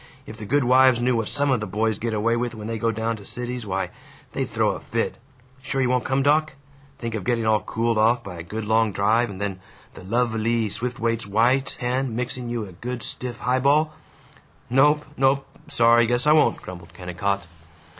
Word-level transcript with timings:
If 0.25 0.37
the 0.37 0.47
good 0.47 0.63
wives 0.63 0.99
knew 0.99 1.15
what 1.15 1.27
some 1.27 1.51
of 1.51 1.59
the 1.59 1.67
boys 1.67 1.99
get 1.99 2.15
away 2.15 2.35
with 2.35 2.55
when 2.55 2.65
they 2.65 2.79
go 2.79 2.91
down 2.91 3.17
to 3.17 3.21
the 3.21 3.27
Cities, 3.27 3.67
why, 3.67 3.91
they'd 4.31 4.49
throw 4.51 4.71
a 4.71 4.79
fit! 4.79 5.19
Sure 5.61 5.79
you 5.79 5.91
won't 5.91 6.05
come, 6.05 6.23
doc? 6.23 6.53
Think 6.97 7.13
of 7.13 7.23
getting 7.23 7.45
all 7.45 7.61
cooled 7.61 7.99
off 7.99 8.23
by 8.23 8.39
a 8.39 8.41
good 8.41 8.65
long 8.65 8.91
drive, 8.93 9.29
and 9.29 9.39
then 9.39 9.59
the 9.93 10.03
lov 10.03 10.35
e 10.35 10.39
ly 10.63 10.69
Swiftwaite's 10.69 11.27
white 11.27 11.73
hand 11.81 12.15
mixing 12.15 12.49
you 12.49 12.65
a 12.65 12.71
good 12.71 13.03
stiff 13.03 13.37
highball!" 13.41 13.93
"Nope. 14.71 15.05
Nope. 15.17 15.45
Sorry. 15.69 16.07
Guess 16.07 16.25
I 16.25 16.31
won't," 16.31 16.57
grumbled 16.57 16.95
Kennicott. 16.95 17.43